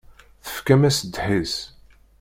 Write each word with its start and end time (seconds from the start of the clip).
Tefkam-as 0.45 0.97
ddḥis. 1.07 1.55